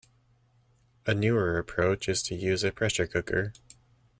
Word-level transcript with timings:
A 1.05 1.13
newer 1.13 1.59
approach 1.59 2.09
is 2.09 2.23
to 2.23 2.33
use 2.33 2.63
a 2.63 2.71
pressure 2.71 3.05
cooker. 3.05 3.53